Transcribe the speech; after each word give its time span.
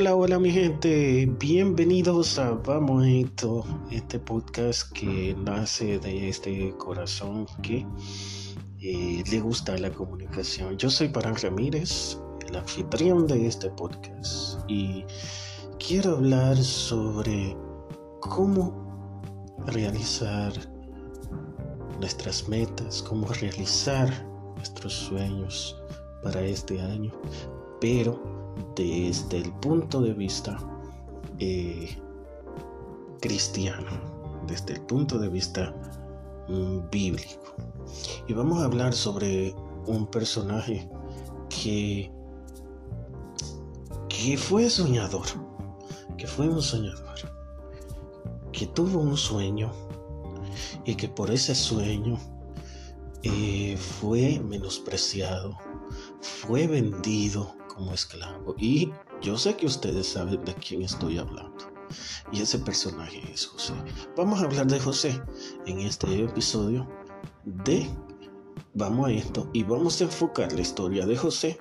Hola, 0.00 0.14
hola 0.14 0.38
mi 0.38 0.52
gente, 0.52 1.28
bienvenidos 1.40 2.38
a 2.38 2.52
Vamos 2.52 3.04
esto, 3.04 3.64
este 3.90 4.20
podcast 4.20 4.92
que 4.92 5.34
nace 5.44 5.98
de 5.98 6.28
este 6.28 6.72
corazón 6.78 7.46
que 7.62 7.84
eh, 8.80 9.24
le 9.28 9.40
gusta 9.40 9.76
la 9.76 9.90
comunicación. 9.90 10.78
Yo 10.78 10.88
soy 10.88 11.08
Parán 11.08 11.34
Ramírez, 11.34 12.16
el 12.46 12.54
anfitrión 12.54 13.26
de 13.26 13.48
este 13.48 13.70
podcast 13.70 14.60
y 14.68 15.04
quiero 15.84 16.12
hablar 16.12 16.56
sobre 16.58 17.56
cómo 18.20 19.52
realizar 19.66 20.52
nuestras 21.98 22.48
metas, 22.48 23.02
cómo 23.02 23.26
realizar 23.40 24.08
nuestros 24.58 24.92
sueños 24.92 25.76
para 26.22 26.40
este 26.42 26.80
año, 26.80 27.10
pero 27.80 28.37
desde 28.74 29.38
el 29.38 29.52
punto 29.54 30.00
de 30.00 30.12
vista 30.12 30.58
eh, 31.38 31.96
cristiano, 33.20 33.90
desde 34.46 34.74
el 34.74 34.80
punto 34.82 35.18
de 35.18 35.28
vista 35.28 35.74
mm, 36.48 36.90
bíblico. 36.90 37.54
Y 38.26 38.32
vamos 38.34 38.60
a 38.60 38.64
hablar 38.64 38.92
sobre 38.92 39.54
un 39.86 40.06
personaje 40.06 40.88
que, 41.48 42.10
que 44.08 44.36
fue 44.36 44.68
soñador, 44.68 45.26
que 46.16 46.26
fue 46.26 46.48
un 46.48 46.62
soñador, 46.62 47.18
que 48.52 48.66
tuvo 48.66 49.00
un 49.00 49.16
sueño 49.16 49.72
y 50.84 50.94
que 50.94 51.08
por 51.08 51.30
ese 51.30 51.54
sueño 51.54 52.18
eh, 53.22 53.76
fue 53.76 54.40
menospreciado, 54.40 55.56
fue 56.20 56.66
vendido 56.66 57.57
como 57.78 57.94
esclavo. 57.94 58.54
Y 58.58 58.92
yo 59.22 59.38
sé 59.38 59.56
que 59.56 59.66
ustedes 59.66 60.08
saben 60.08 60.44
de 60.44 60.54
quién 60.54 60.82
estoy 60.82 61.18
hablando. 61.18 61.70
Y 62.32 62.42
ese 62.42 62.58
personaje 62.58 63.22
es 63.32 63.46
José. 63.46 63.72
Vamos 64.16 64.40
a 64.40 64.44
hablar 64.44 64.66
de 64.66 64.80
José 64.80 65.22
en 65.64 65.80
este 65.80 66.22
episodio 66.22 66.86
de 67.44 67.88
Vamos 68.74 69.08
a 69.08 69.12
esto 69.12 69.48
y 69.52 69.64
vamos 69.64 70.00
a 70.00 70.04
enfocar 70.04 70.52
la 70.52 70.60
historia 70.60 71.06
de 71.06 71.16
José 71.16 71.58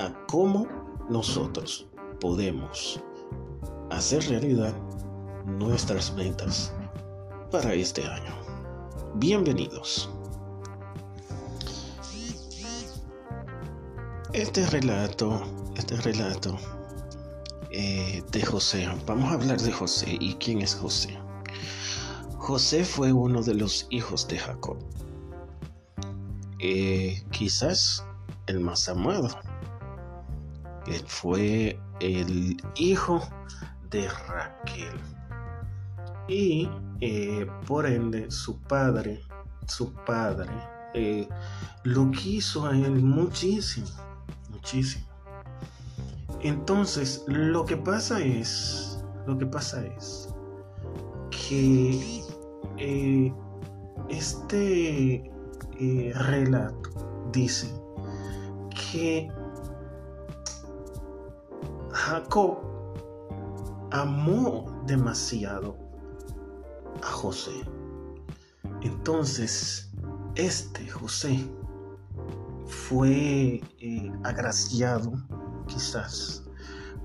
a 0.00 0.26
cómo 0.26 0.66
nosotros 1.08 1.86
podemos 2.18 3.00
hacer 3.90 4.26
realidad 4.28 4.74
nuestras 5.46 6.12
metas 6.14 6.72
para 7.52 7.74
este 7.74 8.04
año. 8.04 8.34
Bienvenidos. 9.16 10.10
Este 14.32 14.64
relato, 14.66 15.42
este 15.76 15.96
relato 15.96 16.56
eh, 17.72 18.22
de 18.30 18.46
José, 18.46 18.88
vamos 19.04 19.28
a 19.28 19.34
hablar 19.34 19.60
de 19.60 19.72
José 19.72 20.16
y 20.20 20.34
quién 20.34 20.60
es 20.60 20.76
José. 20.76 21.18
José 22.38 22.84
fue 22.84 23.12
uno 23.12 23.42
de 23.42 23.54
los 23.54 23.88
hijos 23.90 24.28
de 24.28 24.38
Jacob, 24.38 24.78
eh, 26.60 27.20
quizás 27.32 28.06
el 28.46 28.60
más 28.60 28.88
amado. 28.88 29.30
Él 30.86 31.02
fue 31.08 31.76
el 31.98 32.56
hijo 32.76 33.28
de 33.90 34.08
Raquel 34.08 35.00
y 36.28 36.70
eh, 37.00 37.48
por 37.66 37.84
ende 37.84 38.30
su 38.30 38.60
padre, 38.60 39.22
su 39.66 39.92
padre 39.92 40.52
lo 41.82 42.10
quiso 42.12 42.66
a 42.66 42.76
él 42.76 43.02
muchísimo 43.02 44.09
muchísimo. 44.60 45.06
Entonces, 46.42 47.24
lo 47.26 47.64
que 47.64 47.76
pasa 47.76 48.20
es, 48.20 49.02
lo 49.26 49.36
que 49.38 49.46
pasa 49.46 49.84
es 49.86 50.28
que 51.30 52.22
eh, 52.78 53.32
este 54.08 55.14
eh, 55.78 56.12
relato 56.14 56.90
dice 57.32 57.68
que 58.70 59.30
Jacob 61.92 62.58
amó 63.90 64.82
demasiado 64.86 65.76
a 67.02 67.06
José. 67.06 67.62
Entonces, 68.82 69.90
este 70.36 70.88
José 70.88 71.46
fue 72.90 73.60
eh, 73.78 74.12
agraciado 74.24 75.12
quizás 75.68 76.42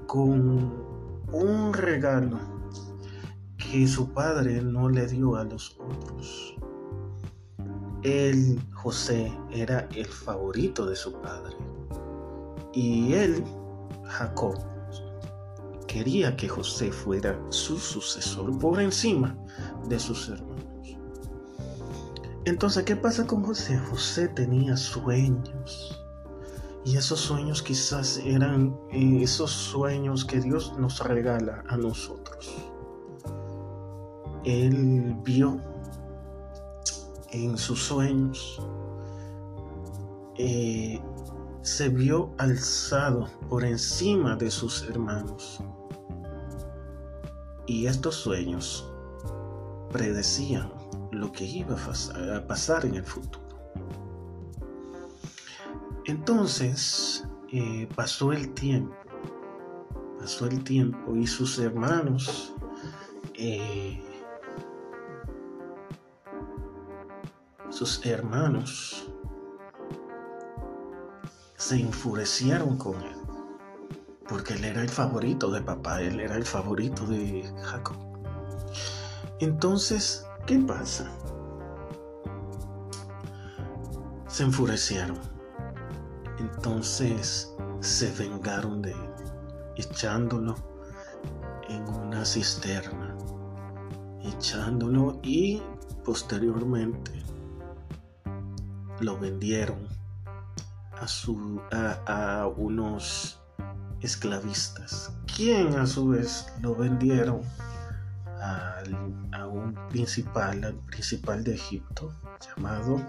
con 0.07 0.73
un 1.31 1.73
regalo 1.73 2.39
que 3.55 3.87
su 3.87 4.11
padre 4.11 4.63
no 4.63 4.89
le 4.89 5.05
dio 5.05 5.35
a 5.35 5.43
los 5.43 5.77
otros. 5.79 6.55
Él, 8.01 8.59
José, 8.73 9.31
era 9.51 9.87
el 9.93 10.07
favorito 10.07 10.87
de 10.87 10.95
su 10.95 11.13
padre. 11.21 11.55
Y 12.73 13.13
él, 13.13 13.43
Jacob, 14.05 14.55
quería 15.87 16.35
que 16.35 16.49
José 16.49 16.91
fuera 16.91 17.39
su 17.49 17.77
sucesor 17.77 18.57
por 18.57 18.81
encima 18.81 19.37
de 19.87 19.99
sus 19.99 20.29
hermanos. 20.29 20.54
Entonces, 22.45 22.83
¿qué 22.83 22.95
pasa 22.95 23.25
con 23.25 23.43
José? 23.43 23.79
José 23.79 24.27
tenía 24.27 24.77
sueños. 24.77 25.99
Y 26.83 26.95
esos 26.95 27.19
sueños 27.19 27.63
quizás 27.63 28.21
eran 28.23 28.79
eh, 28.91 29.23
esos 29.23 29.49
sueños 29.49 30.23
que 30.23 30.39
Dios 30.39 30.77
nos 30.77 30.99
regala 30.99 31.63
a 31.67 31.75
nosotros. 31.75 32.55
Él 34.43 35.15
vio 35.23 35.59
en 37.31 37.57
sus 37.57 37.83
sueños, 37.83 38.61
eh, 40.37 41.01
se 41.63 41.89
vio 41.89 42.35
alzado 42.37 43.27
por 43.49 43.65
encima 43.65 44.35
de 44.35 44.51
sus 44.51 44.83
hermanos. 44.83 45.63
Y 47.65 47.87
estos 47.87 48.13
sueños 48.13 48.87
predecían 49.91 50.74
lo 51.19 51.31
que 51.31 51.45
iba 51.45 51.75
a 51.75 52.47
pasar 52.47 52.85
en 52.85 52.95
el 52.95 53.03
futuro. 53.03 53.45
Entonces 56.05 57.27
eh, 57.51 57.87
pasó 57.95 58.31
el 58.31 58.53
tiempo, 58.53 58.95
pasó 60.19 60.45
el 60.45 60.63
tiempo 60.63 61.15
y 61.15 61.25
sus 61.25 61.57
hermanos 61.57 62.53
eh, 63.33 64.01
sus 67.69 68.05
hermanos 68.05 69.09
se 71.57 71.75
enfurecieron 71.79 72.77
con 72.77 72.95
él, 73.01 73.17
porque 74.29 74.53
él 74.53 74.63
era 74.63 74.81
el 74.81 74.89
favorito 74.89 75.51
de 75.51 75.61
papá, 75.61 76.01
él 76.01 76.19
era 76.21 76.35
el 76.37 76.45
favorito 76.45 77.05
de 77.05 77.43
Jacob. 77.63 77.97
Entonces 79.41 80.25
¿Qué 80.45 80.59
pasa? 80.59 81.09
Se 84.27 84.43
enfurecieron. 84.43 85.19
Entonces 86.37 87.51
se 87.79 88.11
vengaron 88.11 88.81
de 88.81 88.91
él, 88.91 89.09
echándolo 89.77 90.55
en 91.67 91.87
una 91.87 92.25
cisterna, 92.25 93.15
echándolo 94.23 95.19
y 95.23 95.63
posteriormente 96.03 97.11
lo 98.99 99.17
vendieron 99.17 99.87
a, 102.07 102.47
unos 102.55 103.41
esclavistas, 104.01 105.11
quien 105.35 105.75
a 105.75 105.87
su 105.87 106.09
vez 106.09 106.47
lo 106.61 106.75
vendieron 106.75 107.41
a 109.31 109.47
un 109.47 109.73
principal, 109.89 110.63
al 110.63 110.75
principal 110.75 111.43
de 111.43 111.55
Egipto, 111.55 112.11
llamado 112.39 113.01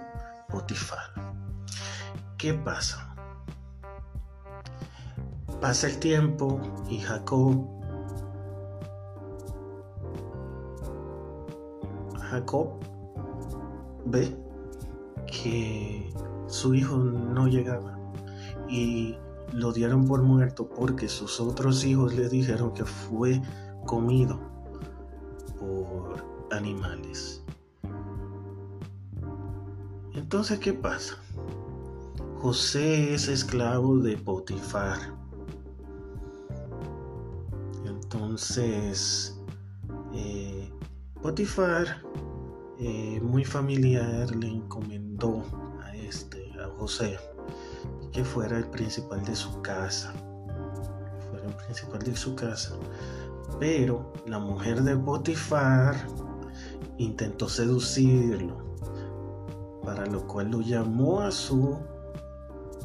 Potifar. 0.49 1.13
¿Qué 2.39 2.55
pasa? 2.55 3.15
Pasa 5.61 5.87
el 5.87 5.99
tiempo 5.99 6.61
y 6.89 6.99
Jacob 6.99 7.67
Jacob 12.31 12.81
ve 14.05 14.37
que 15.27 16.13
su 16.47 16.75
hijo 16.75 16.97
no 16.97 17.47
llegaba 17.47 17.99
y 18.69 19.17
lo 19.53 19.73
dieron 19.73 20.07
por 20.07 20.23
muerto 20.23 20.69
porque 20.69 21.09
sus 21.09 21.41
otros 21.41 21.85
hijos 21.85 22.15
le 22.15 22.29
dijeron 22.29 22.75
que 22.75 22.85
fue 22.85 23.41
comido 23.87 24.56
animales. 26.51 27.43
Entonces, 30.15 30.59
¿qué 30.59 30.73
pasa? 30.73 31.19
José 32.41 33.15
es 33.15 33.29
esclavo 33.29 33.99
de 33.99 34.17
Potifar. 34.17 34.99
Entonces, 37.85 39.39
eh, 40.15 40.71
Potifar, 41.23 42.03
eh, 42.79 43.21
muy 43.23 43.45
familiar, 43.45 44.35
le 44.37 44.49
encomendó 44.49 45.43
a 45.83 45.95
este, 45.97 46.53
a 46.61 46.69
José, 46.79 47.19
que 48.13 48.25
fuera 48.25 48.59
el 48.59 48.69
principal 48.69 49.25
de 49.25 49.35
su 49.35 49.61
casa. 49.63 50.13
fuera 51.31 51.47
el 51.47 51.55
principal 51.55 52.01
de 52.01 52.17
su 52.17 52.35
casa. 52.37 52.75
Pero 53.59 54.13
la 54.27 54.39
mujer 54.39 54.83
de 54.83 54.97
Potifar 54.97 55.97
intentó 56.99 57.49
seducirlo, 57.49 58.57
para 59.83 60.07
lo 60.07 60.27
cual 60.27 60.51
lo 60.51 60.61
llamó 60.61 61.21
a 61.21 61.31
su 61.31 61.79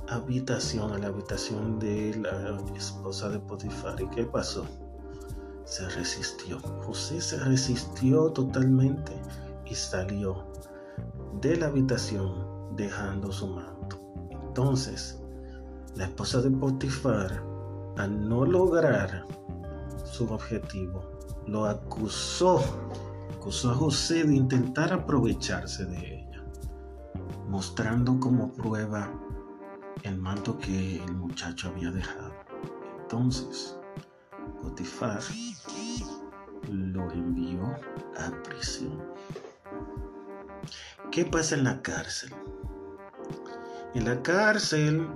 habitación, 0.07 0.91
a 0.91 0.97
la 0.97 1.07
habitación 1.07 1.79
de 1.79 2.15
la 2.15 2.57
esposa 2.75 3.29
de 3.29 3.39
Potifar. 3.39 4.01
¿Y 4.01 4.07
qué 4.09 4.23
pasó? 4.23 4.65
Se 5.65 5.87
resistió. 5.89 6.59
José 6.85 7.21
se 7.21 7.37
resistió 7.37 8.31
totalmente 8.31 9.13
y 9.65 9.75
salió 9.75 10.45
de 11.41 11.55
la 11.55 11.67
habitación 11.67 12.75
dejando 12.75 13.31
su 13.31 13.47
manto. 13.47 13.99
Entonces, 14.29 15.21
la 15.95 16.05
esposa 16.05 16.41
de 16.41 16.51
Potifar, 16.51 17.43
al 17.97 18.27
no 18.27 18.45
lograr 18.45 19.25
su 20.11 20.25
objetivo, 20.31 21.01
lo 21.47 21.65
acusó, 21.65 22.61
acusó 23.37 23.71
a 23.71 23.75
José 23.75 24.25
de 24.25 24.35
intentar 24.35 24.91
aprovecharse 24.91 25.85
de 25.85 26.19
ella, 26.19 26.43
mostrando 27.47 28.19
como 28.19 28.51
prueba 28.51 29.09
el 30.03 30.17
manto 30.17 30.57
que 30.57 31.01
el 31.03 31.15
muchacho 31.15 31.69
había 31.69 31.91
dejado. 31.91 32.33
Entonces, 33.01 33.77
Potifar 34.61 35.21
lo 36.69 37.09
envió 37.11 37.63
a 38.17 38.31
prisión. 38.43 39.01
¿Qué 41.11 41.25
pasa 41.25 41.55
en 41.55 41.63
la 41.63 41.81
cárcel? 41.81 42.33
En 43.93 44.05
la 44.05 44.21
cárcel, 44.21 45.07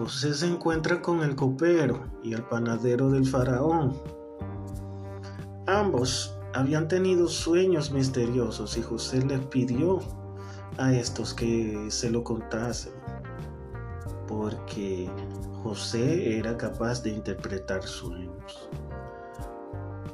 José 0.00 0.32
se 0.32 0.46
encuentra 0.46 1.02
con 1.02 1.22
el 1.22 1.36
copero 1.36 2.04
y 2.22 2.32
el 2.32 2.42
panadero 2.44 3.10
del 3.10 3.26
faraón. 3.26 3.94
Ambos 5.66 6.34
habían 6.54 6.88
tenido 6.88 7.28
sueños 7.28 7.90
misteriosos 7.90 8.78
y 8.78 8.82
José 8.82 9.22
les 9.26 9.40
pidió 9.40 9.98
a 10.78 10.90
estos 10.94 11.34
que 11.34 11.90
se 11.90 12.08
lo 12.08 12.24
contasen 12.24 12.94
porque 14.26 15.10
José 15.62 16.38
era 16.38 16.56
capaz 16.56 17.02
de 17.02 17.10
interpretar 17.10 17.82
sueños. 17.82 18.70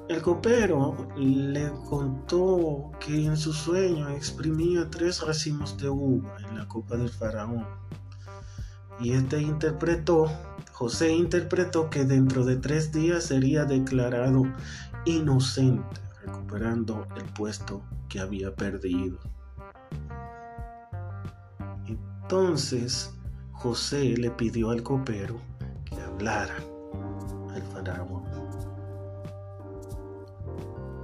El 0.09 0.21
copero 0.21 0.97
le 1.17 1.71
contó 1.89 2.91
que 2.99 3.27
en 3.27 3.37
su 3.37 3.53
sueño 3.53 4.09
exprimía 4.09 4.91
tres 4.91 5.21
racimos 5.25 5.77
de 5.77 5.89
uva 5.89 6.39
en 6.51 6.59
la 6.59 6.67
copa 6.67 6.97
del 6.97 7.09
faraón. 7.11 7.65
Y 9.01 9.13
este 9.13 9.41
interpretó, 9.41 10.27
José 10.73 11.13
interpretó 11.13 11.91
que 11.91 12.05
dentro 12.05 12.45
de 12.45 12.57
tres 12.57 12.93
días 12.93 13.25
sería 13.25 13.65
declarado 13.65 14.45
inocente, 15.05 16.01
recuperando 16.25 17.07
el 17.17 17.25
puesto 17.33 17.83
que 18.09 18.21
había 18.21 18.55
perdido. 18.55 19.19
Entonces, 21.87 23.13
José 23.53 24.17
le 24.17 24.31
pidió 24.31 24.71
al 24.71 24.83
copero 24.83 25.41
que 25.85 26.01
hablara 26.01 26.57
al 27.55 27.63
faraón 27.63 28.25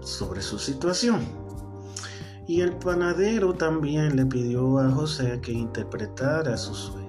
sobre 0.00 0.42
su 0.42 0.58
situación. 0.58 1.20
Y 2.46 2.60
el 2.60 2.76
panadero 2.76 3.54
también 3.54 4.16
le 4.16 4.26
pidió 4.26 4.78
a 4.78 4.90
José 4.90 5.40
que 5.40 5.52
interpretara 5.52 6.56
su 6.56 6.74
sueño, 6.74 7.01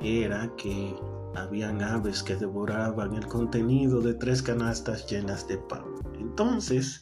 era 0.00 0.50
que 0.56 0.96
habían 1.34 1.82
aves 1.82 2.22
que 2.22 2.36
devoraban 2.36 3.14
el 3.14 3.26
contenido 3.26 4.00
de 4.00 4.14
tres 4.14 4.42
canastas 4.42 5.06
llenas 5.06 5.48
de 5.48 5.58
pan. 5.58 5.84
Entonces, 6.18 7.00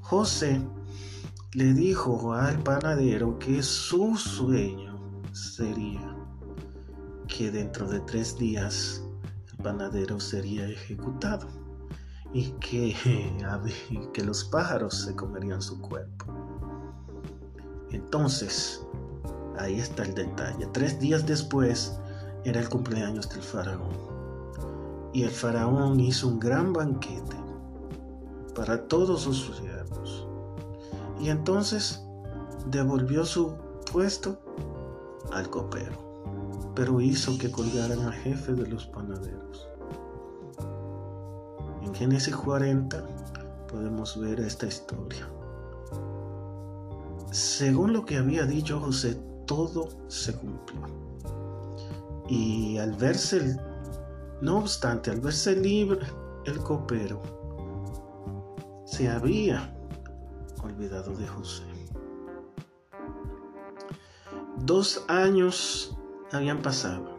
José 0.00 0.60
le 1.54 1.72
dijo 1.72 2.32
al 2.34 2.58
panadero 2.62 3.38
que 3.38 3.62
su 3.62 4.16
sueño 4.16 5.22
sería 5.32 6.16
que 7.28 7.50
dentro 7.50 7.88
de 7.88 8.00
tres 8.00 8.36
días 8.36 9.02
el 9.50 9.56
panadero 9.64 10.20
sería 10.20 10.68
ejecutado 10.68 11.48
y 12.34 12.50
que, 12.60 12.94
que 14.12 14.24
los 14.24 14.44
pájaros 14.44 15.02
se 15.02 15.14
comerían 15.14 15.62
su 15.62 15.80
cuerpo. 15.80 16.26
Entonces, 17.90 18.86
ahí 19.58 19.78
está 19.78 20.02
el 20.02 20.14
detalle. 20.14 20.66
Tres 20.72 20.98
días 20.98 21.26
después 21.26 21.98
era 22.44 22.60
el 22.60 22.68
cumpleaños 22.68 23.28
del 23.28 23.42
faraón. 23.42 24.12
Y 25.12 25.22
el 25.22 25.30
faraón 25.30 26.00
hizo 26.00 26.28
un 26.28 26.40
gran 26.40 26.72
banquete 26.72 27.36
para 28.54 28.86
todos 28.86 29.22
sus 29.22 29.56
siervos 29.56 30.26
y 31.22 31.30
entonces 31.30 32.02
devolvió 32.66 33.24
su 33.24 33.54
puesto 33.90 34.38
al 35.32 35.48
copero, 35.48 36.72
pero 36.74 37.00
hizo 37.00 37.38
que 37.38 37.50
colgaran 37.50 38.00
al 38.00 38.12
jefe 38.12 38.52
de 38.52 38.66
los 38.66 38.86
panaderos. 38.86 39.68
En 41.82 41.94
Génesis 41.94 42.34
40 42.34 43.04
podemos 43.70 44.18
ver 44.20 44.40
esta 44.40 44.66
historia. 44.66 45.28
Según 47.30 47.92
lo 47.92 48.04
que 48.04 48.18
había 48.18 48.44
dicho 48.44 48.80
José, 48.80 49.18
todo 49.52 49.86
se 50.08 50.34
cumplió. 50.34 50.80
Y 52.26 52.78
al 52.78 52.94
verse, 52.94 53.54
no 54.40 54.60
obstante, 54.60 55.10
al 55.10 55.20
verse 55.20 55.54
libre, 55.54 56.06
el 56.46 56.56
copero 56.60 57.20
se 58.86 59.10
había 59.10 59.76
olvidado 60.62 61.14
de 61.14 61.26
José. 61.26 61.64
Dos 64.64 65.04
años 65.08 65.98
habían 66.30 66.62
pasado 66.62 67.18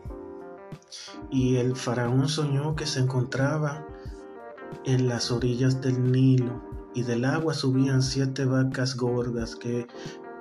y 1.30 1.58
el 1.58 1.76
faraón 1.76 2.28
soñó 2.28 2.76
que 2.76 2.88
se 2.88 3.02
encontraba 3.02 3.86
en 4.86 5.08
las 5.08 5.30
orillas 5.30 5.82
del 5.82 6.12
Nilo 6.12 6.64
y 6.96 7.04
del 7.04 7.26
agua 7.26 7.54
subían 7.54 8.02
siete 8.02 8.46
vacas 8.46 8.98
gordas 8.98 9.56
que 9.56 9.88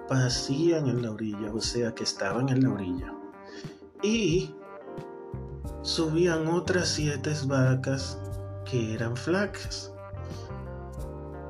pasían 0.09 0.89
en 0.89 1.03
la 1.03 1.11
orilla, 1.11 1.53
o 1.53 1.61
sea 1.61 1.95
que 1.95 2.05
estaban 2.05 2.49
en 2.49 2.63
la 2.63 2.71
orilla. 2.71 3.15
Y 4.03 4.55
subían 5.83 6.49
otras 6.49 6.89
siete 6.89 7.33
vacas 7.47 8.19
que 8.65 8.95
eran 8.95 9.17
flacas. 9.17 9.93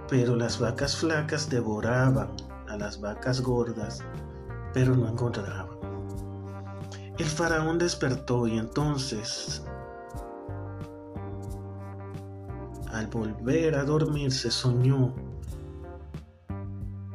Pero 0.09 0.37
las 0.37 0.59
vacas 0.59 0.97
flacas 0.97 1.49
devoraban 1.49 2.31
a 2.69 2.77
las 2.77 3.01
vacas 3.01 3.41
gordas, 3.41 4.01
pero 4.75 4.95
no 4.95 5.09
encontraban. 5.09 5.69
El 7.19 7.27
faraón 7.27 7.79
despertó 7.79 8.47
y 8.47 8.59
entonces, 8.59 9.63
al 12.91 13.07
volver 13.07 13.75
a 13.75 13.85
dormirse, 13.85 14.51
soñó 14.51 15.15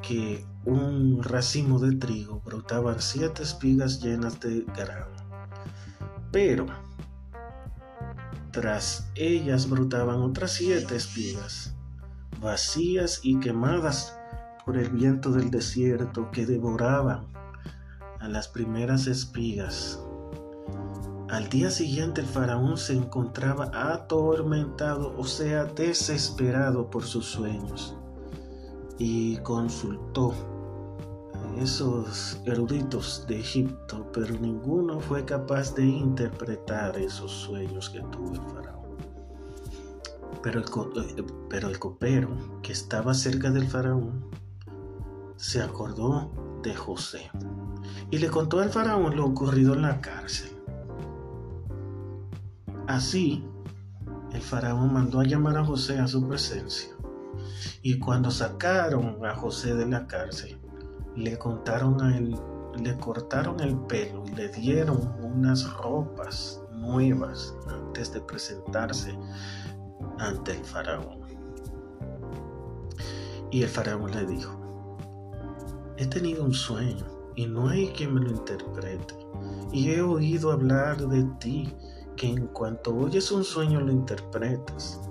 que 0.02 0.46
un 0.68 1.24
racimo 1.24 1.80
de 1.80 1.96
trigo 1.96 2.42
brotaban 2.44 3.02
siete 3.02 3.44
espigas 3.44 4.02
llenas 4.02 4.40
de 4.42 4.66
grano. 4.76 5.16
Pero 6.32 6.66
tras 8.52 9.10
ellas 9.16 9.70
brotaban 9.70 10.22
otras 10.22 10.52
siete 10.52 10.98
espigas 10.98 11.74
vacías 12.42 13.22
y 13.24 13.40
quemadas 13.40 14.18
por 14.66 14.78
el 14.78 14.90
viento 14.90 15.32
del 15.32 15.50
desierto 15.50 16.30
que 16.32 16.46
devoraban 16.46 17.26
a 18.20 18.28
las 18.28 18.48
primeras 18.48 19.08
espigas. 19.08 20.00
Al 21.30 21.50
día 21.50 21.72
siguiente 21.72 22.22
el 22.22 22.28
faraón 22.28 22.78
se 22.78 22.94
encontraba 22.94 23.72
atormentado, 23.74 25.14
o 25.18 25.24
sea, 25.26 25.66
desesperado 25.66 26.90
por 26.90 27.04
sus 27.04 27.26
sueños, 27.26 27.96
y 28.98 29.38
consultó 29.38 30.57
esos 31.60 32.42
eruditos 32.46 33.26
de 33.28 33.40
Egipto, 33.40 34.10
pero 34.14 34.34
ninguno 34.40 35.00
fue 35.00 35.26
capaz 35.26 35.74
de 35.76 35.86
interpretar 35.86 36.98
esos 36.98 37.32
sueños 37.32 37.90
que 37.90 38.02
tuvo 38.12 38.34
el 38.34 38.42
faraón. 38.42 38.98
Pero 40.44 40.60
el, 40.60 41.26
pero 41.50 41.70
el 41.70 41.80
copero, 41.80 42.30
que 42.62 42.72
estaba 42.72 43.14
cerca 43.14 43.52
del 43.52 43.68
faraón, 43.68 44.30
se 45.36 45.62
acordó 45.62 46.32
de 46.64 46.76
José 46.76 47.30
y 48.10 48.18
le 48.18 48.30
contó 48.30 48.60
al 48.60 48.70
faraón 48.70 49.16
lo 49.16 49.26
ocurrido 49.26 49.74
en 49.74 49.84
la 49.84 50.02
cárcel. 50.02 50.52
Así 52.88 53.44
el 54.34 54.42
faraón 54.42 54.94
mandó 54.94 55.20
a 55.20 55.26
llamar 55.26 55.58
a 55.58 55.66
José 55.66 56.00
a 56.00 56.08
su 56.08 56.28
presencia. 56.28 56.90
Y 57.82 58.00
cuando 58.00 58.32
sacaron 58.32 59.26
a 59.26 59.36
José 59.36 59.76
de 59.76 59.86
la 59.86 60.08
cárcel, 60.08 60.60
le 61.18 61.38
contaron 61.38 62.00
a 62.02 62.16
él, 62.16 62.36
le 62.80 62.96
cortaron 62.98 63.60
el 63.60 63.76
pelo 63.76 64.24
y 64.28 64.36
le 64.36 64.50
dieron 64.50 65.16
unas 65.24 65.74
ropas 65.78 66.62
nuevas 66.72 67.56
antes 67.68 68.14
de 68.14 68.22
presentarse 68.22 69.18
ante 70.20 70.52
el 70.52 70.64
faraón. 70.64 71.22
Y 73.50 73.64
el 73.64 73.70
faraón 73.70 74.12
le 74.12 74.26
dijo, 74.28 74.52
he 75.98 76.06
tenido 76.06 76.44
un 76.44 76.54
sueño 76.54 77.06
y 77.36 77.48
no 77.48 77.68
hay 77.70 77.88
quien 77.90 78.14
me 78.14 78.22
lo 78.22 78.30
interprete. 78.30 79.16
Y 79.72 79.90
he 79.92 80.02
oído 80.02 80.52
hablar 80.52 80.98
de 81.08 81.24
ti, 81.40 81.74
que 82.16 82.28
en 82.28 82.48
cuanto 82.48 82.96
oyes 82.96 83.32
un 83.32 83.44
sueño 83.44 83.82
lo 83.82 83.92
interpretas. 83.92 85.02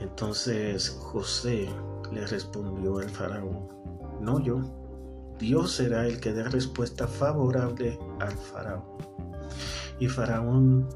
Entonces 0.00 0.90
José 1.00 1.68
le 2.14 2.26
respondió 2.26 2.98
al 2.98 3.10
faraón, 3.10 3.68
no 4.20 4.40
yo, 4.40 4.60
Dios 5.38 5.72
será 5.72 6.06
el 6.06 6.20
que 6.20 6.32
dé 6.32 6.44
respuesta 6.44 7.06
favorable 7.08 7.98
al 8.20 8.32
faraón. 8.32 8.84
Y 9.98 10.08
faraón 10.08 10.88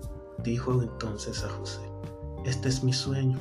dijo 0.43 0.81
entonces 0.83 1.45
a 1.45 1.49
José, 1.49 1.83
este 2.45 2.69
es 2.69 2.85
mi 2.85 2.93
sueño. 2.93 3.39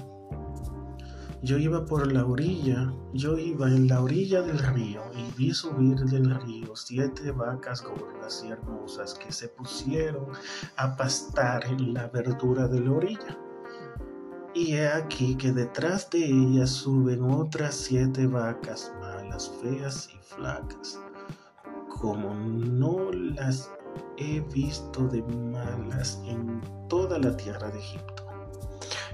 Yo 1.43 1.59
iba 1.59 1.85
por 1.85 2.11
la 2.11 2.25
orilla, 2.25 2.91
yo 3.13 3.37
iba 3.37 3.67
en 3.67 3.87
la 3.87 4.01
orilla 4.01 4.41
del 4.41 4.57
río 4.57 5.03
y 5.15 5.31
vi 5.37 5.53
subir 5.53 5.99
del 5.99 6.33
río 6.41 6.75
siete 6.75 7.31
vacas 7.31 7.83
gordas 7.83 8.43
y 8.43 8.49
hermosas 8.49 9.13
que 9.13 9.31
se 9.31 9.47
pusieron 9.49 10.25
a 10.77 10.95
pastar 10.97 11.65
en 11.65 11.93
la 11.93 12.07
verdura 12.07 12.67
de 12.67 12.79
la 12.79 12.91
orilla. 12.91 13.37
Y 14.57 14.73
he 14.73 14.87
aquí 14.87 15.35
que 15.35 15.51
detrás 15.51 16.09
de 16.09 16.25
ellas 16.25 16.71
suben 16.71 17.29
otras 17.29 17.75
siete 17.75 18.25
vacas 18.25 18.91
malas, 18.99 19.51
feas 19.61 20.09
y 20.11 20.17
flacas, 20.17 20.99
como 21.87 22.33
no 22.33 23.11
las 23.11 23.71
he 24.17 24.39
visto 24.55 25.07
de 25.09 25.21
malas 25.21 26.19
en 26.25 26.59
toda 26.89 27.19
la 27.19 27.37
tierra 27.37 27.69
de 27.69 27.77
Egipto. 27.77 28.25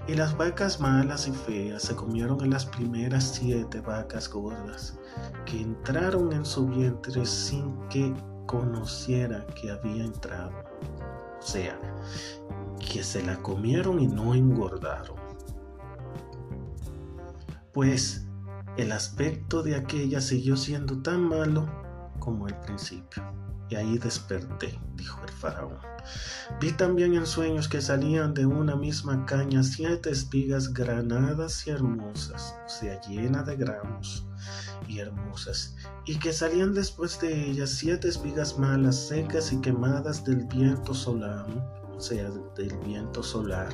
Y 0.07 0.13
las 0.13 0.37
vacas 0.37 0.79
malas 0.79 1.27
y 1.27 1.33
feas 1.33 1.83
se 1.83 1.95
comieron 1.97 2.41
en 2.41 2.51
las 2.51 2.65
primeras 2.65 3.25
siete 3.25 3.81
vacas 3.81 4.29
gordas 4.29 4.97
que 5.45 5.59
entraron 5.59 6.31
en 6.31 6.45
su 6.45 6.67
vientre 6.67 7.25
sin 7.25 7.77
que 7.89 8.13
conociera 8.45 9.45
que 9.47 9.71
había 9.71 10.05
entrado. 10.05 10.53
O 11.37 11.45
sea, 11.45 11.77
que 12.79 13.03
se 13.03 13.21
la 13.23 13.35
comieron 13.41 13.99
y 13.99 14.07
no 14.07 14.33
engordaron. 14.33 15.22
Pues 17.73 18.27
el 18.77 18.91
aspecto 18.91 19.63
de 19.63 19.75
aquella 19.75 20.21
siguió 20.21 20.55
siendo 20.55 21.01
tan 21.01 21.27
malo 21.27 21.67
como 22.19 22.47
el 22.47 22.55
principio. 22.59 23.23
Y 23.69 23.75
ahí 23.75 23.97
desperté, 23.97 24.79
dijo 24.95 25.19
el 25.23 25.31
faraón. 25.31 25.77
Vi 26.59 26.71
también 26.73 27.15
en 27.15 27.25
sueños 27.25 27.67
que 27.67 27.81
salían 27.81 28.33
de 28.33 28.45
una 28.45 28.75
misma 28.75 29.25
caña 29.25 29.63
siete 29.63 30.11
espigas 30.11 30.73
granadas 30.73 31.65
y 31.65 31.71
hermosas, 31.71 32.55
o 32.65 32.69
sea, 32.69 32.99
llenas 33.01 33.45
de 33.45 33.55
gramos 33.55 34.27
y 34.87 34.99
hermosas, 34.99 35.75
y 36.05 36.19
que 36.19 36.33
salían 36.33 36.73
después 36.73 37.19
de 37.21 37.49
ellas 37.49 37.69
siete 37.71 38.09
espigas 38.09 38.59
malas, 38.59 39.07
secas 39.07 39.53
y 39.53 39.61
quemadas 39.61 40.23
del 40.25 40.45
viento 40.45 40.93
solar, 40.93 41.45
o 41.49 41.82
sea, 42.03 42.29
del 42.55 42.77
viento 42.85 43.23
solar. 43.23 43.69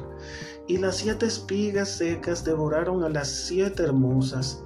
Y 0.67 0.77
las 0.77 0.97
siete 0.97 1.25
espigas 1.25 1.89
secas 1.89 2.45
devoraron 2.45 3.03
a 3.03 3.09
las 3.09 3.27
siete 3.27 3.83
hermosas. 3.83 4.63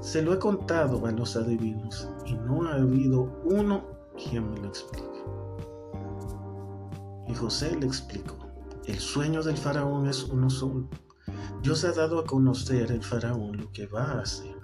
Se 0.00 0.22
lo 0.22 0.32
he 0.32 0.38
contado 0.38 1.06
a 1.06 1.12
los 1.12 1.36
adivinos, 1.36 2.08
y 2.24 2.34
no 2.34 2.66
ha 2.66 2.74
habido 2.76 3.40
uno 3.44 3.84
quien 4.16 4.50
me 4.50 4.58
lo 4.60 4.68
explique. 4.68 5.06
Y 7.28 7.34
José 7.34 7.76
le 7.78 7.86
explicó, 7.86 8.36
el 8.86 8.98
sueño 8.98 9.42
del 9.42 9.56
faraón 9.56 10.08
es 10.08 10.24
uno 10.24 10.48
solo. 10.48 10.88
Dios 11.62 11.84
ha 11.84 11.92
dado 11.92 12.18
a 12.18 12.24
conocer 12.24 12.90
el 12.90 13.04
faraón 13.04 13.58
lo 13.58 13.70
que 13.72 13.86
va 13.86 14.04
a 14.04 14.20
hacer. 14.20 14.56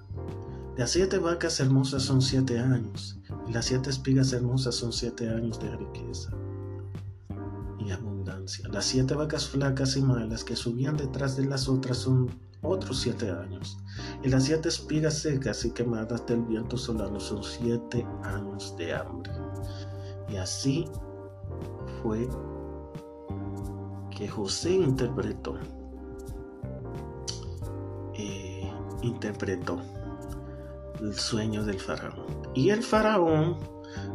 Las 0.77 0.91
siete 0.91 1.19
vacas 1.19 1.61
hermosas 1.61 2.03
son 2.03 2.23
siete 2.23 2.59
años, 2.59 3.21
y 3.47 3.53
las 3.53 3.67
siete 3.67 3.91
espigas 3.91 4.33
hermosas 4.33 4.75
son 4.75 4.93
siete 4.93 5.29
años 5.29 5.61
de 5.61 5.77
riqueza 5.77 6.31
Las 8.71 8.85
siete 8.85 9.15
vacas 9.15 9.49
flacas 9.49 9.97
y 9.97 10.03
malas 10.03 10.45
que 10.45 10.55
subían 10.55 10.97
detrás 10.97 11.37
de 11.37 11.47
las 11.47 11.69
otras 11.69 11.97
son 11.97 12.31
otros 12.63 13.01
siete 13.01 13.31
años, 13.31 13.79
y 14.23 14.29
las 14.29 14.45
siete 14.45 14.69
espigas 14.69 15.15
secas 15.15 15.65
y 15.65 15.73
quemadas 15.73 16.27
del 16.27 16.43
viento 16.43 16.77
solano 16.77 17.19
son 17.19 17.43
siete 17.43 18.07
años 18.23 18.77
de 18.77 18.95
hambre. 18.95 19.33
Y 20.29 20.37
así 20.37 20.87
fue 22.03 22.29
que 24.11 24.29
José 24.29 24.73
interpretó, 24.73 25.59
eh, 28.15 28.71
interpretó 29.03 29.81
el 31.01 31.15
sueño 31.15 31.65
del 31.65 31.81
faraón. 31.81 32.27
Y 32.55 32.71
el 32.71 32.83
faraón 32.83 33.59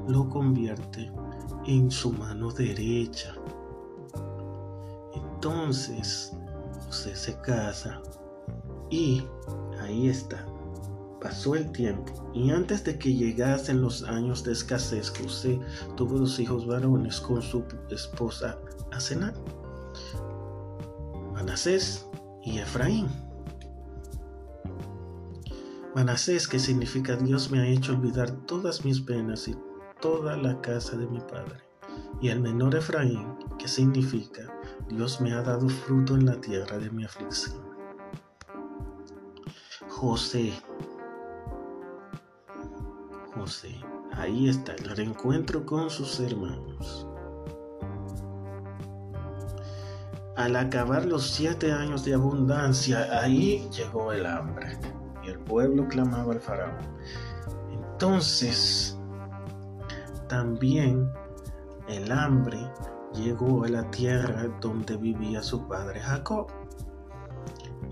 lo 0.08 0.30
convierte 0.30 1.12
en 1.68 1.92
su 1.92 2.12
mano 2.12 2.52
derecha. 2.52 3.36
Entonces 5.44 6.32
José 6.86 7.16
se 7.16 7.36
casa 7.42 8.00
y 8.92 9.24
ahí 9.80 10.08
está. 10.08 10.46
Pasó 11.20 11.56
el 11.56 11.72
tiempo 11.72 12.30
y 12.32 12.52
antes 12.52 12.84
de 12.84 13.00
que 13.00 13.16
llegasen 13.16 13.82
los 13.82 14.04
años 14.04 14.44
de 14.44 14.52
escasez, 14.52 15.10
José 15.10 15.60
tuvo 15.98 16.20
dos 16.20 16.40
hijos 16.40 16.68
varones 16.68 17.20
con 17.20 17.42
su 17.42 17.64
esposa 17.90 18.60
Asenat. 18.92 19.36
Manasés 21.34 22.06
y 22.44 22.60
Efraín. 22.60 23.08
Manasés, 25.96 26.48
que 26.48 26.60
significa 26.60 27.16
Dios 27.16 27.50
me 27.50 27.62
ha 27.62 27.68
hecho 27.68 27.94
olvidar 27.94 28.30
todas 28.46 28.86
mis 28.86 29.02
penas 29.02 29.48
y 29.48 29.58
toda 30.02 30.38
la 30.38 30.62
casa 30.62 30.96
de 30.98 31.08
mi 31.08 31.20
padre. 31.20 31.58
Y 32.22 32.30
el 32.30 32.42
menor 32.42 32.76
Efraín, 32.76 33.40
que 33.58 33.68
significa 33.68 34.61
Dios 34.92 35.22
me 35.22 35.32
ha 35.32 35.42
dado 35.42 35.70
fruto 35.70 36.16
en 36.16 36.26
la 36.26 36.36
tierra 36.42 36.78
de 36.78 36.90
mi 36.92 37.06
aflicción. 37.06 37.62
José. 39.88 40.52
José. 43.34 43.74
Ahí 44.12 44.50
está 44.50 44.74
el 44.74 44.90
reencuentro 44.90 45.66
con 45.66 45.90
sus 45.90 46.20
hermanos. 46.20 47.08
Al 50.36 50.58
acabar 50.58 51.06
los 51.06 51.26
siete 51.26 51.72
años 51.72 52.04
de 52.04 52.14
abundancia, 52.14 53.08
ahí 53.18 53.70
llegó 53.72 54.12
el 54.12 54.26
hambre 54.26 54.78
y 55.24 55.30
el 55.30 55.40
pueblo 55.40 55.88
clamaba 55.88 56.34
al 56.34 56.42
faraón. 56.42 56.76
Entonces, 57.72 59.00
también 60.28 61.10
el 61.88 62.12
hambre 62.12 62.60
llegó 63.14 63.64
a 63.64 63.70
la 63.70 63.90
tierra 63.92 64.48
donde 64.62 64.98
vivía 64.98 65.44
su 65.44 65.68
padre 65.68 66.00
Jacob. 66.00 66.48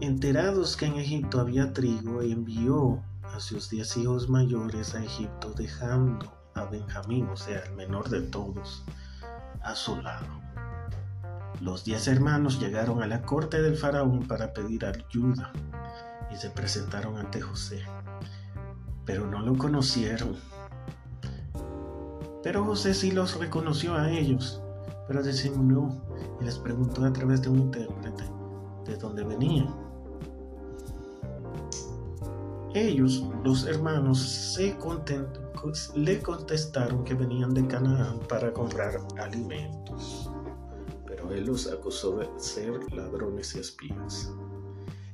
Enterados 0.02 0.78
que 0.78 0.86
en 0.86 0.96
Egipto 0.96 1.40
había 1.40 1.74
trigo, 1.74 2.22
envió 2.22 3.04
a 3.24 3.40
sus 3.40 3.70
diez 3.70 3.98
hijos 3.98 4.30
mayores 4.30 4.96
a 4.96 5.04
Egipto, 5.04 5.52
dejando 5.52 6.32
a 6.56 6.66
Benjamín, 6.66 7.28
o 7.30 7.36
sea, 7.36 7.60
el 7.60 7.74
menor 7.76 8.10
de 8.10 8.22
todos, 8.22 8.84
a 9.62 9.76
su 9.76 10.02
lado. 10.02 10.28
Los 11.62 11.84
diez 11.84 12.08
hermanos 12.08 12.60
llegaron 12.60 13.04
a 13.04 13.08
la 13.08 13.22
corte 13.24 13.62
del 13.62 13.76
faraón 13.76 14.28
para 14.28 14.54
pedir 14.54 14.86
ayuda 14.86 15.52
y 16.32 16.38
se 16.38 16.50
presentaron 16.50 17.18
ante 17.18 17.42
José, 17.42 17.84
pero 19.06 19.28
no 19.28 19.42
lo 19.42 19.58
conocieron. 19.58 20.38
Pero 22.42 22.64
José 22.64 22.94
sí 22.94 23.12
los 23.12 23.38
reconoció 23.38 23.96
a 23.96 24.10
ellos, 24.10 24.62
pero 25.10 25.22
disimuló 25.22 25.90
y 26.40 26.46
les 26.46 26.58
preguntó 26.58 27.04
a 27.04 27.12
través 27.12 27.42
de 27.42 27.50
un 27.50 27.60
intérprete 27.60 28.24
de 28.86 28.96
dónde 28.96 29.26
venían. 29.26 29.76
Ellos, 32.74 33.26
los 33.44 33.66
hermanos, 33.66 34.22
se 34.22 34.78
le 35.96 36.22
contestaron 36.22 37.04
que 37.04 37.14
venían 37.14 37.54
de 37.54 37.68
Canaán 37.68 38.20
para 38.30 38.54
comprar 38.54 39.02
alimentos 39.18 40.30
él 41.32 41.46
los 41.46 41.68
acusó 41.68 42.18
de 42.18 42.28
ser 42.38 42.72
ladrones 42.94 43.56
y 43.56 43.60
espías. 43.60 44.32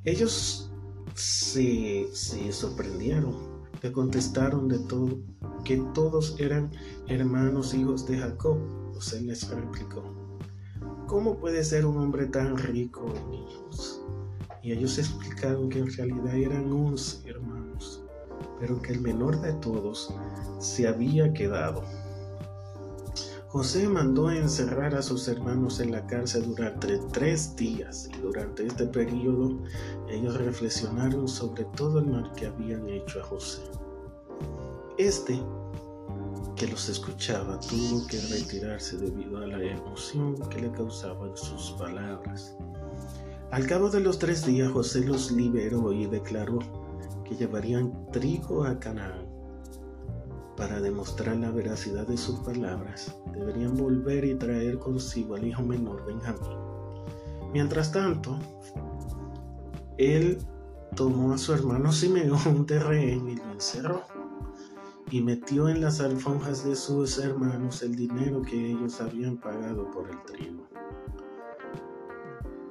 Ellos 0.04 0.72
se, 1.16 2.08
sorprendieron, 2.52 3.36
le 3.82 3.92
contestaron 3.92 4.68
de 4.68 4.80
todo, 4.80 5.20
que 5.64 5.78
todos 5.94 6.36
eran 6.40 6.72
hermanos 7.08 7.74
hijos 7.74 8.06
de 8.06 8.20
Jacob. 8.20 8.58
José 8.96 9.20
les 9.20 9.50
replicó, 9.50 10.04
¿cómo 11.06 11.36
puede 11.36 11.66
ser 11.66 11.86
un 11.86 11.98
hombre 11.98 12.28
tan 12.28 12.58
rico 12.58 13.06
en 13.14 13.34
hijos? 13.34 14.02
Y 14.64 14.72
ellos 14.72 14.98
explicaron 14.98 15.68
que 15.68 15.80
en 15.80 15.92
realidad 15.92 16.34
eran 16.34 16.72
11 16.72 17.30
hermanos, 17.30 18.02
pero 18.58 18.82
que 18.82 18.94
el 18.94 19.02
menor 19.02 19.42
de 19.42 19.52
todos 19.56 20.16
se 20.60 20.88
había 20.88 21.34
quedado. 21.34 21.84
José 23.50 23.90
mandó 23.90 24.32
encerrar 24.32 24.96
a 24.96 25.02
sus 25.02 25.28
hermanos 25.28 25.82
en 25.82 25.92
la 25.92 26.08
cárcel 26.08 26.56
durante 26.56 26.98
tres 27.12 27.54
días 27.58 28.10
y 28.18 28.22
durante 28.22 28.66
este 28.66 28.86
periodo 28.86 29.60
ellos 30.10 30.38
reflexionaron 30.38 31.28
sobre 31.28 31.66
todo 31.75 32.00
el 32.00 32.06
mal 32.08 32.32
que 32.38 32.46
habían 32.46 32.88
hecho 32.88 33.20
a 33.20 33.24
José. 33.24 33.62
Este, 34.98 35.38
que 36.55 36.67
los 36.67 36.89
escuchaba, 36.89 37.59
tuvo 37.59 38.07
que 38.07 38.19
retirarse 38.21 38.97
debido 38.97 39.39
a 39.39 39.47
la 39.47 39.62
emoción 39.62 40.35
que 40.50 40.62
le 40.62 40.71
causaban 40.71 41.35
sus 41.35 41.71
palabras. 41.74 42.55
Al 43.51 43.67
cabo 43.67 43.89
de 43.89 44.00
los 44.00 44.19
tres 44.19 44.45
días 44.45 44.71
José 44.71 45.05
los 45.05 45.31
liberó 45.31 45.91
y 45.91 46.05
declaró 46.07 46.59
que 47.24 47.35
llevarían 47.35 48.07
trigo 48.12 48.63
a 48.63 48.79
Canaán 48.79 49.25
para 50.55 50.79
demostrar 50.79 51.35
la 51.35 51.51
veracidad 51.51 52.07
de 52.07 52.17
sus 52.17 52.39
palabras, 52.39 53.13
deberían 53.33 53.75
volver 53.75 54.24
y 54.24 54.35
traer 54.35 54.79
consigo 54.79 55.35
al 55.35 55.45
hijo 55.45 55.62
menor 55.63 56.05
Benjamín. 56.05 56.57
Mientras 57.51 57.91
tanto, 57.91 58.39
él 59.97 60.39
tomó 60.95 61.33
a 61.33 61.38
su 61.38 61.53
hermano 61.53 61.91
Simeón 61.91 62.65
de 62.65 62.79
rehén 62.79 63.27
y 63.27 63.35
lo 63.35 63.51
encerró 63.51 64.14
y 65.12 65.21
metió 65.21 65.69
en 65.69 65.81
las 65.81 66.01
alfonjas 66.01 66.65
de 66.65 66.75
sus 66.75 67.17
hermanos 67.19 67.83
el 67.83 67.95
dinero 67.95 68.41
que 68.41 68.71
ellos 68.71 69.00
habían 69.01 69.38
pagado 69.38 69.89
por 69.91 70.09
el 70.09 70.21
trigo. 70.24 70.67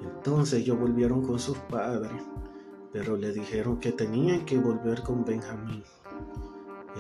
Entonces 0.03 0.61
ellos 0.61 0.79
volvieron 0.79 1.23
con 1.23 1.39
sus 1.39 1.57
padres, 1.59 2.23
pero 2.93 3.17
le 3.17 3.33
dijeron 3.33 3.79
que 3.79 3.93
tenían 3.93 4.45
que 4.45 4.59
volver 4.59 5.03
con 5.03 5.25
Benjamín 5.25 5.83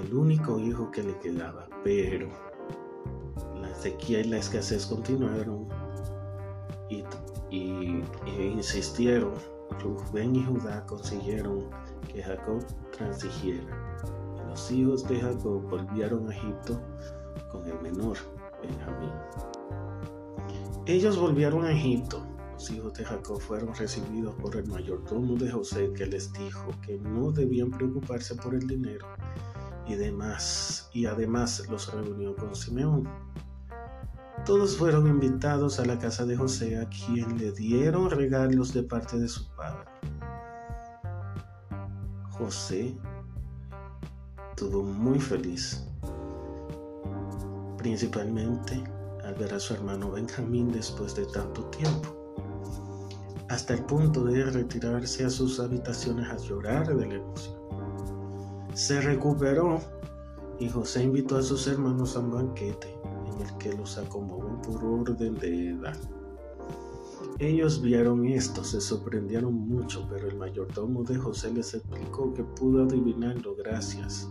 el 0.03 0.15
único 0.15 0.59
hijo 0.59 0.91
que 0.91 1.03
le 1.03 1.17
quedaba, 1.19 1.69
pero 1.83 2.29
la 3.61 3.75
sequía 3.75 4.21
y 4.21 4.25
la 4.25 4.39
escasez 4.39 4.87
continuaron 4.87 5.69
y, 6.91 7.05
insistieron. 8.37 9.35
Rubén 9.83 10.37
y 10.37 10.45
Judá 10.45 10.85
consiguieron 10.87 11.69
que 12.13 12.23
Jacob 12.23 12.65
transigiera. 12.93 13.94
Los 14.55 14.71
hijos 14.71 15.09
de 15.09 15.21
Jacob 15.21 15.69
volvieron 15.69 16.31
a 16.31 16.33
Egipto 16.33 16.81
con 17.51 17.67
el 17.67 17.77
menor, 17.81 18.17
Benjamín. 18.63 19.11
Ellos 20.87 21.19
volvieron 21.19 21.65
a 21.65 21.73
Egipto. 21.73 22.25
Los 22.53 22.71
hijos 22.71 22.95
de 22.95 23.05
Jacob 23.05 23.41
fueron 23.41 23.75
recibidos 23.75 24.33
por 24.37 24.55
el 24.55 24.69
mayordomo 24.69 25.35
de 25.35 25.51
José 25.51 25.93
que 25.95 26.07
les 26.07 26.33
dijo 26.35 26.71
que 26.87 27.01
no 27.01 27.33
debían 27.33 27.73
preocuparse 27.73 28.37
por 28.37 28.55
el 28.55 28.65
dinero 28.69 29.05
y 29.89 29.97
demás, 29.97 30.89
y 30.93 31.07
además 31.07 31.69
los 31.69 31.93
reunió 31.93 32.37
con 32.37 32.55
Simeón. 32.55 33.09
Todos 34.47 34.77
fueron 34.77 35.09
invitados 35.09 35.81
a 35.81 35.85
la 35.85 35.99
casa 35.99 36.27
de 36.27 36.37
José, 36.37 36.79
a 36.79 36.89
quien 36.89 37.39
le 37.39 37.51
dieron 37.51 38.09
regalos 38.09 38.73
de 38.73 38.85
parte 38.85 39.19
de 39.19 39.27
su 39.27 39.51
padre. 39.57 39.91
José 42.31 42.97
estuvo 44.55 44.85
muy 44.85 45.19
feliz, 45.19 45.85
principalmente 47.77 48.85
al 49.25 49.35
ver 49.35 49.53
a 49.53 49.59
su 49.59 49.75
hermano 49.75 50.13
Benjamín 50.13 50.71
después 50.71 51.17
de 51.17 51.27
tanto 51.27 51.65
tiempo, 51.71 52.15
hasta 53.49 53.75
el 53.75 53.85
punto 53.85 54.23
de 54.23 54.45
retirarse 54.45 55.25
a 55.25 55.31
sus 55.31 55.59
habitaciones 55.59 56.29
a 56.29 56.37
llorar 56.37 56.87
de 56.87 57.05
la 57.05 57.15
emoción. 57.17 57.57
Se 58.75 59.01
recuperó 59.01 59.81
y 60.61 60.69
José 60.69 61.03
invitó 61.03 61.37
a 61.37 61.43
sus 61.43 61.67
hermanos 61.67 62.15
a 62.15 62.21
un 62.21 62.31
banquete 62.31 62.97
en 63.27 63.45
el 63.45 63.59
que 63.59 63.73
los 63.73 63.99
acomodó 63.99 64.63
por 64.63 64.85
orden 64.85 65.35
de 65.35 65.71
edad. 65.71 65.99
Ellos 67.41 67.83
vieron 67.83 68.25
esto, 68.27 68.63
se 68.63 68.81
sorprendieron 68.81 69.53
mucho, 69.53 70.07
pero 70.09 70.29
el 70.29 70.37
mayordomo 70.37 71.03
de 71.03 71.17
José 71.17 71.53
les 71.53 71.75
explicó 71.75 72.33
que 72.33 72.45
pudo 72.45 72.85
adivinarlo 72.85 73.57
gracias 73.57 74.29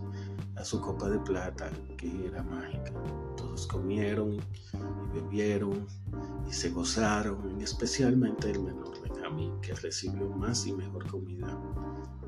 a 0.56 0.64
su 0.64 0.80
copa 0.80 1.10
de 1.10 1.20
plata, 1.20 1.70
que 1.98 2.28
era 2.28 2.44
mágica. 2.44 2.92
Todos 3.38 3.68
comieron 3.68 4.34
y 4.34 4.42
bebieron 5.14 5.88
y 6.48 6.54
se 6.54 6.70
gozaron, 6.70 7.62
especialmente 7.62 8.52
el 8.52 8.62
menor 8.62 9.02
Benjamín, 9.02 9.60
que 9.62 9.74
recibió 9.74 10.30
más 10.30 10.66
y 10.68 10.74
mejor 10.74 11.08
comida 11.08 11.58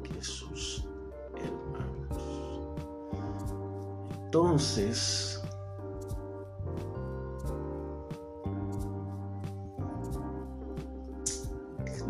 que 0.03 0.23
sus 0.23 0.85
Entonces, 4.35 5.41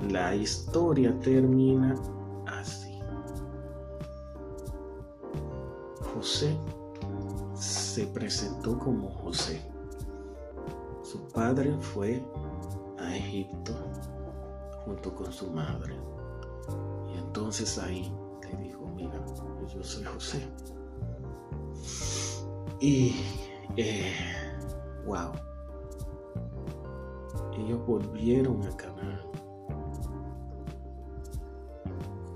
la 0.09 0.35
historia 0.35 1.13
termina 1.19 1.93
José 6.15 6.57
se 7.53 8.07
presentó 8.07 8.79
como 8.79 9.09
José. 9.09 9.61
Su 11.03 11.27
padre 11.27 11.75
fue 11.81 12.23
a 12.97 13.15
Egipto 13.15 13.73
junto 14.85 15.13
con 15.13 15.31
su 15.31 15.51
madre. 15.51 15.93
Y 17.13 17.17
entonces 17.17 17.77
ahí 17.77 18.11
le 18.49 18.63
dijo, 18.63 18.87
mira, 18.95 19.25
yo 19.67 19.83
soy 19.83 20.05
José. 20.05 20.47
Y, 22.79 23.15
eh, 23.75 24.13
wow, 25.05 25.31
ellos 27.57 27.85
volvieron 27.85 28.63
a 28.63 28.77
Canaán 28.77 29.21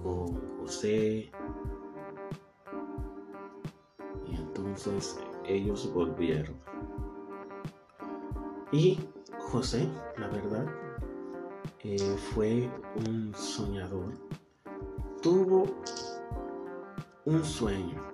con 0.04 0.60
José. 0.60 1.32
Entonces 4.70 5.20
ellos 5.46 5.92
volvieron. 5.94 6.56
Y 8.72 9.00
José, 9.40 9.88
la 10.18 10.28
verdad, 10.28 10.66
eh, 11.82 12.18
fue 12.34 12.70
un 13.08 13.34
soñador. 13.36 14.14
Tuvo 15.22 15.66
un 17.26 17.44
sueño 17.44 18.10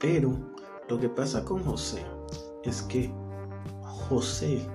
pero 0.00 0.34
lo 0.88 0.98
que 0.98 1.10
pasa 1.10 1.44
con 1.44 1.62
José 1.62 2.02
es 2.64 2.82
que 2.82 3.12
José 3.82 4.66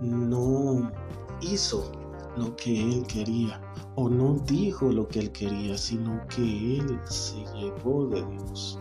no 0.00 0.92
hizo 1.40 1.90
lo 2.36 2.54
que 2.54 2.80
él 2.80 3.04
quería 3.08 3.60
o 3.96 4.08
no 4.08 4.34
dijo 4.46 4.92
lo 4.92 5.08
que 5.08 5.18
él 5.18 5.32
quería, 5.32 5.76
sino 5.76 6.24
que 6.28 6.78
él 6.78 7.00
se 7.04 7.44
llevó 7.56 8.06
de 8.06 8.24
Dios. 8.24 8.78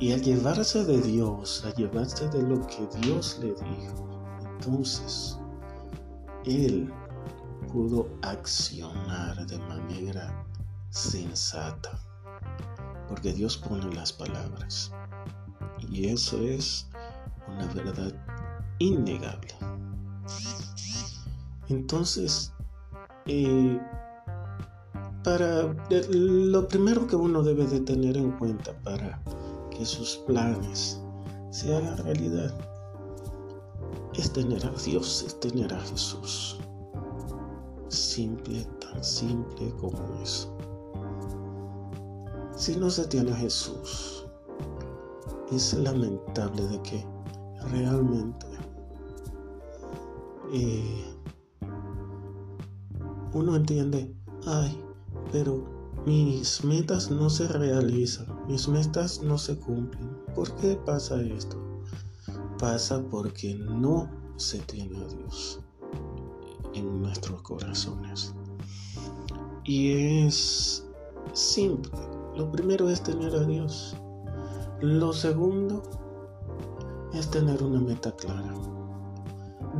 Y 0.00 0.12
al 0.12 0.22
llevarse 0.22 0.84
de 0.84 1.00
Dios, 1.00 1.64
al 1.64 1.74
llevarse 1.74 2.28
de 2.28 2.42
lo 2.42 2.66
que 2.66 2.88
Dios 3.00 3.38
le 3.40 3.48
dijo, 3.48 4.22
entonces 4.56 5.38
él 6.44 6.92
pudo 7.72 8.08
accionar 8.22 9.46
de 9.46 9.58
manera 9.58 10.44
sensata 10.90 11.98
porque 13.08 13.32
Dios 13.32 13.56
pone 13.56 13.92
las 13.94 14.12
palabras. 14.12 14.92
Y 15.90 16.06
eso 16.06 16.38
es 16.42 16.88
una 17.48 17.66
verdad 17.74 18.12
innegable. 18.78 19.54
Entonces, 21.68 22.52
eh, 23.26 23.80
para 25.22 25.74
lo 26.10 26.68
primero 26.68 27.06
que 27.06 27.16
uno 27.16 27.42
debe 27.42 27.66
de 27.66 27.80
tener 27.80 28.16
en 28.16 28.32
cuenta 28.32 28.72
para 28.82 29.20
que 29.76 29.84
sus 29.84 30.16
planes 30.26 31.00
se 31.50 31.74
hagan 31.74 31.98
realidad 31.98 32.54
es 34.14 34.32
tener 34.32 34.64
a 34.64 34.70
Dios, 34.70 35.24
es 35.26 35.38
tener 35.40 35.72
a 35.72 35.80
Jesús. 35.80 36.58
Simple, 37.88 38.64
tan 38.80 39.02
simple 39.02 39.72
como 39.80 39.98
eso. 40.22 40.56
Si 42.56 42.76
no 42.76 42.88
se 42.88 43.06
tiene 43.08 43.32
a 43.32 43.36
Jesús, 43.36 44.26
es 45.50 45.74
lamentable 45.74 46.62
de 46.66 46.82
que 46.82 47.06
realmente 47.70 48.46
eh, 50.52 51.04
uno 53.32 53.56
entiende, 53.56 54.14
ay, 54.46 54.80
pero 55.32 55.73
mis 56.06 56.64
metas 56.64 57.10
no 57.10 57.30
se 57.30 57.48
realizan, 57.48 58.26
mis 58.46 58.68
metas 58.68 59.22
no 59.22 59.38
se 59.38 59.58
cumplen. 59.58 60.16
¿Por 60.34 60.54
qué 60.56 60.76
pasa 60.76 61.20
esto? 61.22 61.56
Pasa 62.58 63.02
porque 63.10 63.54
no 63.54 64.10
se 64.36 64.58
tiene 64.60 64.98
a 64.98 65.08
Dios 65.08 65.60
en 66.74 67.00
nuestros 67.00 67.40
corazones. 67.42 68.34
Y 69.64 70.26
es 70.26 70.86
simple. 71.32 71.90
Lo 72.36 72.50
primero 72.50 72.88
es 72.90 73.02
tener 73.02 73.34
a 73.34 73.44
Dios. 73.44 73.96
Lo 74.80 75.12
segundo 75.12 75.82
es 77.14 77.30
tener 77.30 77.62
una 77.62 77.80
meta 77.80 78.12
clara. 78.12 78.54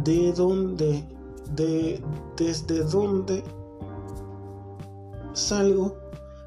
De 0.04 0.32
dónde, 0.32 1.06
de, 1.54 2.02
desde 2.36 2.84
dónde 2.84 3.44
salgo 5.34 5.96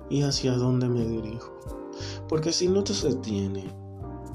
y 0.09 0.21
hacia 0.21 0.53
dónde 0.53 0.87
me 0.87 1.05
dirijo. 1.05 1.51
Porque 2.27 2.51
si 2.51 2.67
no 2.67 2.85
se 2.85 3.15
tiene 3.15 3.73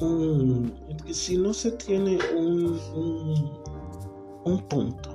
un, 0.01 0.75
si 1.11 1.37
no 1.37 1.55
se 1.55 1.73
tiene 1.73 2.19
un, 2.37 2.79
un, 2.95 3.63
un 4.45 4.69
punto 4.69 5.11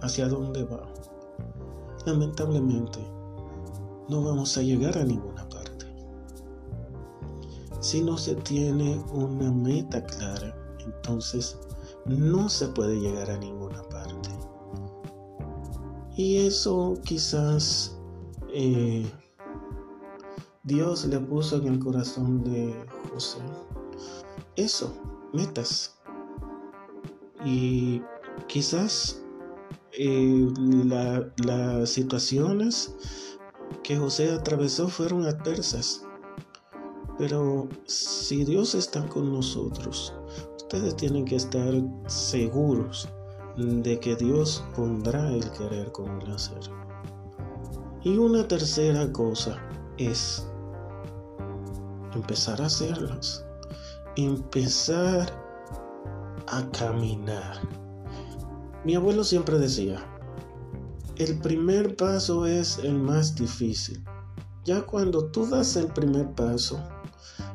hacia 0.00 0.28
dónde 0.28 0.64
va, 0.64 0.88
lamentablemente 2.06 2.98
no 4.08 4.22
vamos 4.22 4.56
a 4.58 4.62
llegar 4.62 4.98
a 4.98 5.04
ninguna 5.04 5.48
parte. 5.48 5.86
Si 7.80 8.02
no 8.02 8.16
se 8.16 8.34
tiene 8.36 9.02
una 9.12 9.50
meta 9.50 10.04
clara, 10.04 10.54
entonces 10.84 11.58
no 12.06 12.48
se 12.48 12.68
puede 12.68 12.98
llegar 13.00 13.30
a 13.30 13.38
ninguna 13.38 13.82
parte. 13.84 14.30
Y 16.16 16.38
eso 16.38 16.94
quizás 17.04 17.98
eh, 18.52 19.10
Dios 20.64 21.04
le 21.06 21.18
puso 21.18 21.56
en 21.56 21.66
el 21.66 21.78
corazón 21.80 22.44
de 22.44 22.72
José. 23.12 23.38
Eso, 24.54 24.94
metas. 25.32 25.98
Y 27.44 28.00
quizás 28.46 29.20
eh, 29.98 30.48
las 31.44 31.90
situaciones 31.90 32.94
que 33.82 33.96
José 33.96 34.30
atravesó 34.30 34.86
fueron 34.86 35.26
adversas. 35.26 36.06
Pero 37.18 37.68
si 37.86 38.44
Dios 38.44 38.76
está 38.76 39.04
con 39.08 39.32
nosotros, 39.32 40.14
ustedes 40.56 40.94
tienen 40.94 41.24
que 41.24 41.36
estar 41.36 41.74
seguros 42.06 43.08
de 43.56 43.98
que 43.98 44.14
Dios 44.14 44.62
pondrá 44.76 45.28
el 45.32 45.50
querer 45.50 45.90
como 45.90 46.20
el 46.20 46.30
hacer. 46.30 46.60
Y 48.04 48.16
una 48.16 48.46
tercera 48.46 49.12
cosa 49.12 49.60
es 49.98 50.46
empezar 52.14 52.60
a 52.60 52.66
hacerlas, 52.66 53.44
empezar 54.16 55.32
a 56.48 56.62
caminar. 56.70 57.60
Mi 58.84 58.94
abuelo 58.94 59.24
siempre 59.24 59.58
decía, 59.58 60.02
el 61.16 61.38
primer 61.38 61.96
paso 61.96 62.46
es 62.46 62.78
el 62.78 62.94
más 62.94 63.34
difícil. 63.34 64.02
Ya 64.64 64.82
cuando 64.82 65.26
tú 65.26 65.46
das 65.46 65.76
el 65.76 65.86
primer 65.86 66.30
paso, 66.34 66.80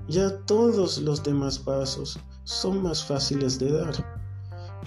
ya 0.07 0.37
todos 0.45 0.99
los 0.99 1.23
demás 1.23 1.59
pasos 1.59 2.19
son 2.43 2.83
más 2.83 3.03
fáciles 3.03 3.59
de 3.59 3.71
dar. 3.71 3.93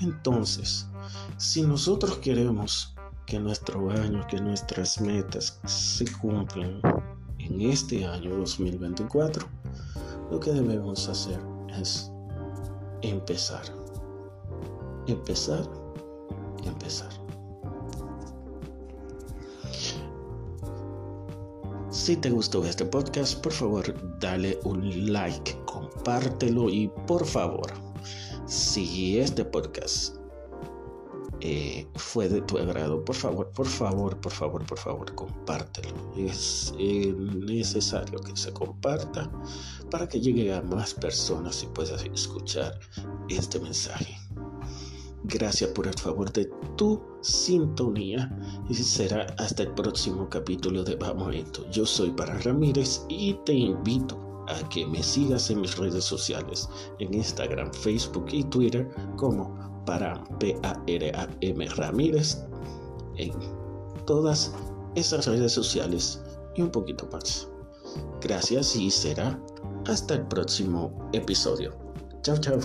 Entonces, 0.01 0.87
si 1.37 1.63
nosotros 1.63 2.19
queremos 2.19 2.95
que 3.27 3.39
nuestro 3.39 3.91
año, 3.91 4.27
que 4.29 4.41
nuestras 4.41 5.01
metas 5.01 5.61
se 5.65 6.05
cumplan 6.21 6.81
en 7.51 7.61
este 7.63 8.07
año 8.07 8.37
2024, 8.37 9.47
lo 10.31 10.41
que 10.41 10.53
debemos 10.53 11.09
hacer 11.09 11.39
es 11.79 12.11
empezar. 13.03 13.63
Empezar, 15.07 15.69
empezar. 16.65 17.11
Si 21.91 22.17
te 22.17 22.31
gustó 22.31 22.65
este 22.65 22.85
podcast, 22.85 23.43
por 23.43 23.53
favor, 23.53 24.19
dale 24.21 24.59
un 24.65 25.13
like, 25.13 25.57
compártelo 25.67 26.69
y 26.69 26.89
por 27.07 27.27
favor, 27.27 27.73
si 28.47 29.19
este 29.19 29.45
podcast 29.45 30.20
eh, 31.41 31.87
fue 31.95 32.29
de 32.29 32.43
tu 32.43 32.59
agrado, 32.59 33.05
por 33.05 33.15
favor, 33.15 33.51
por 33.51 33.67
favor, 33.67 34.21
por 34.21 34.33
favor, 34.33 34.67
por 34.67 34.79
favor, 34.79 35.15
compártelo. 35.15 35.95
Es 36.17 36.75
eh, 36.79 37.15
necesario 37.17 38.21
que 38.21 38.37
se 38.37 38.53
comparta 38.53 39.31
para 39.91 40.09
que 40.09 40.21
llegue 40.21 40.53
a 40.53 40.61
más 40.63 40.93
personas 40.93 41.63
y 41.63 41.67
puedas 41.69 42.05
escuchar 42.05 42.79
este 43.29 43.59
mensaje. 43.61 44.17
Gracias 45.25 45.71
por 45.71 45.87
el 45.87 45.95
favor 45.95 46.33
de 46.33 46.51
tu 46.77 47.01
sintonía 47.21 48.31
y 48.69 48.75
será 48.75 49.27
hasta 49.39 49.63
el 49.63 49.73
próximo 49.73 50.29
capítulo 50.29 50.83
de 50.83 50.97
Vamos 50.97 51.35
Yo 51.71 51.85
soy 51.85 52.11
Para 52.11 52.39
Ramírez 52.39 53.05
y 53.09 53.35
te 53.45 53.53
invito 53.53 54.45
a 54.49 54.69
que 54.69 54.87
me 54.87 55.03
sigas 55.03 55.51
en 55.51 55.61
mis 55.61 55.77
redes 55.77 56.05
sociales 56.05 56.69
en 56.99 57.15
Instagram, 57.15 57.73
Facebook 57.73 58.27
y 58.33 58.45
Twitter 58.45 58.89
como 59.17 59.70
para 59.87 60.23
P-A-R-A-M 60.39 61.67
Ramírez 61.77 62.45
en 63.17 63.33
todas 64.07 64.53
esas 64.95 65.27
redes 65.27 65.53
sociales 65.53 66.21
y 66.55 66.63
un 66.63 66.71
poquito 66.71 67.09
más. 67.13 67.49
Gracias 68.21 68.77
y 68.77 68.91
será 68.91 69.39
hasta 69.87 70.15
el 70.15 70.27
próximo 70.27 70.93
episodio. 71.13 71.73
Chao, 72.23 72.37
chao. 72.39 72.59